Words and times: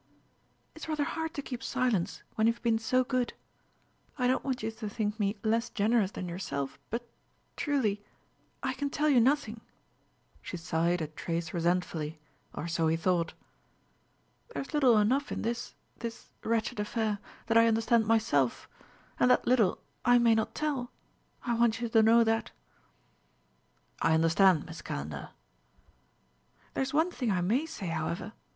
"It's 0.73 0.89
rather 0.89 1.03
hard 1.03 1.35
to 1.35 1.43
keep 1.43 1.61
silence, 1.61 2.23
when 2.33 2.47
you've 2.47 2.63
been 2.63 2.79
so 2.79 3.03
good. 3.03 3.33
I 4.17 4.25
don't 4.25 4.43
want 4.43 4.63
you 4.63 4.71
to 4.71 4.89
think 4.89 5.19
me 5.19 5.37
less 5.43 5.69
generous 5.69 6.09
than 6.09 6.27
yourself, 6.27 6.79
but, 6.89 7.07
truly, 7.55 8.01
I 8.63 8.73
can 8.73 8.89
tell 8.89 9.09
you 9.09 9.19
nothing." 9.19 9.61
She 10.41 10.57
sighed 10.57 11.01
a 11.03 11.07
trace 11.07 11.53
resentfully; 11.53 12.19
or 12.51 12.67
so 12.67 12.87
he 12.87 12.97
thought. 12.97 13.33
"There 14.51 14.63
is 14.63 14.73
little 14.73 14.97
enough 14.97 15.31
in 15.31 15.43
this 15.43 15.75
this 15.99 16.31
wretched 16.43 16.79
affair, 16.79 17.19
that 17.45 17.55
I 17.59 17.67
understand 17.67 18.07
myself; 18.07 18.67
and 19.19 19.29
that 19.29 19.45
little, 19.45 19.77
I 20.03 20.17
may 20.17 20.33
not 20.33 20.55
tell... 20.55 20.91
I 21.43 21.53
want 21.53 21.79
you 21.79 21.87
to 21.89 22.01
know 22.01 22.23
that." 22.23 22.49
"I 24.01 24.15
understand, 24.15 24.65
Miss 24.65 24.81
Calendar." 24.81 25.29
"There's 26.73 26.91
one 26.91 27.11
thing 27.11 27.29
I 27.31 27.41
may 27.41 27.67
say, 27.67 27.85
however. 27.85 28.33